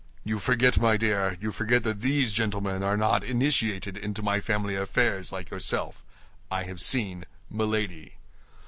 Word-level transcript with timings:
"You 0.23 0.39
forget, 0.39 0.79
my 0.79 0.97
dear, 0.97 1.37
you 1.39 1.51
forget 1.51 1.83
that 1.83 2.01
these 2.01 2.31
gentlemen 2.33 2.81
are 2.81 2.97
not 2.97 3.23
initiated 3.23 3.97
into 3.99 4.23
my 4.23 4.39
family 4.39 4.73
affairs 4.75 5.31
like 5.31 5.51
yourself. 5.51 6.03
I 6.49 6.63
have 6.63 6.81
seen 6.81 7.25
Milady." 7.51 8.15